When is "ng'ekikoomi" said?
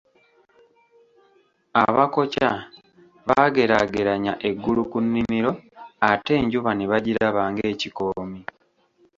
7.51-8.39